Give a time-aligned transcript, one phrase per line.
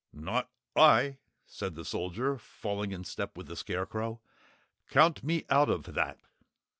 [0.11, 4.19] "Not I," said the Soldier, falling in step with the Scarecrow.
[4.89, 6.17] "Count me out of that!"